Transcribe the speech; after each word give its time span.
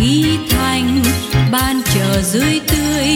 trí 0.00 0.38
thanh, 0.50 1.02
ban 1.52 1.82
chờ 1.94 2.22
dưới 2.22 2.60
tươi, 2.68 3.06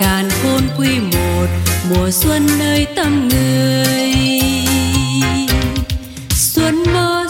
càn 0.00 0.28
khôn 0.42 0.62
quy 0.78 0.98
một, 0.98 1.46
mùa 1.90 2.10
xuân 2.10 2.46
nơi 2.58 2.86
tâm 2.96 3.28
người. 3.28 4.12
Xuân 6.30 6.82
nơi 6.92 7.25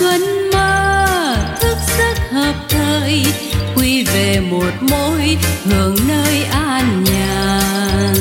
xuân 0.00 0.50
mơ, 0.52 1.36
thức 1.60 1.76
giấc 1.98 2.30
hợp 2.30 2.54
thời, 2.68 3.26
quy 3.76 4.04
về 4.04 4.40
một 4.40 4.72
mối 4.80 5.36
hưởng 5.64 5.96
nơi 6.08 6.44
an 6.44 7.04
nhàn. 7.04 8.14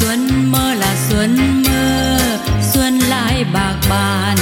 Xuân 0.00 0.50
mơ 0.52 0.74
là 0.74 0.96
xuân 1.10 1.62
mơ, 1.66 2.18
xuân 2.72 2.98
lại 2.98 3.44
bạc 3.52 3.76
bàn, 3.90 4.36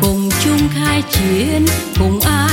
cùng 0.00 0.30
chung 0.44 0.68
khai 0.74 1.02
chiến, 1.12 1.66
cùng 1.98 2.20
an 2.20 2.43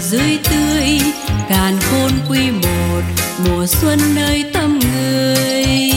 dưới 0.00 0.38
tươi 0.50 1.00
càn 1.48 1.78
khôn 1.80 2.10
quy 2.28 2.50
một 2.50 3.02
mùa 3.44 3.66
xuân 3.66 3.98
nơi 4.14 4.44
tâm 4.52 4.78
người. 4.78 5.89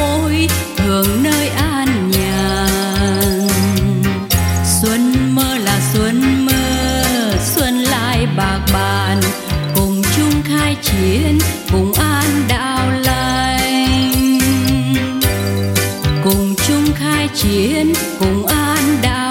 Mỗi 0.00 0.48
thường 0.76 1.22
nơi 1.22 1.48
an 1.48 2.10
nhàn. 2.10 3.48
Xuân 4.82 5.34
mơ 5.34 5.58
là 5.64 5.80
xuân 5.92 6.46
mơ, 6.46 6.92
xuân 7.54 7.74
lại 7.74 8.26
bạc 8.36 8.60
bàn. 8.72 9.20
Cùng 9.74 10.02
chung 10.16 10.42
khai 10.44 10.76
chiến, 10.82 11.38
cùng 11.72 11.92
an 11.92 12.42
đạo 12.48 12.90
lành. 12.90 14.40
Cùng 16.24 16.54
chung 16.68 16.84
khai 16.94 17.28
chiến, 17.34 17.92
cùng 18.18 18.46
an 18.46 18.98
đạo 19.02 19.29